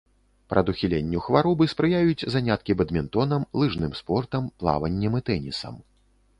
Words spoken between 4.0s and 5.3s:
спортам, плаваннем і